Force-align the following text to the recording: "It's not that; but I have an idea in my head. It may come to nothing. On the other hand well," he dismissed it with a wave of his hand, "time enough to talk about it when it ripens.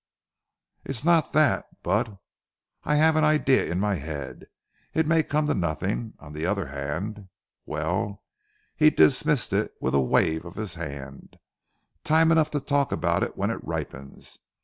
"It's 0.83 1.03
not 1.05 1.31
that; 1.33 1.67
but 1.83 2.19
I 2.83 2.95
have 2.95 3.15
an 3.15 3.23
idea 3.23 3.65
in 3.65 3.79
my 3.79 3.93
head. 3.97 4.47
It 4.95 5.05
may 5.05 5.21
come 5.21 5.45
to 5.45 5.53
nothing. 5.53 6.15
On 6.17 6.33
the 6.33 6.43
other 6.43 6.65
hand 6.69 7.29
well," 7.67 8.23
he 8.75 8.89
dismissed 8.89 9.53
it 9.53 9.71
with 9.79 9.93
a 9.93 9.99
wave 10.01 10.43
of 10.43 10.55
his 10.55 10.73
hand, 10.73 11.37
"time 12.03 12.31
enough 12.31 12.49
to 12.49 12.59
talk 12.59 12.91
about 12.91 13.21
it 13.21 13.37
when 13.37 13.51
it 13.51 13.63
ripens. 13.63 14.39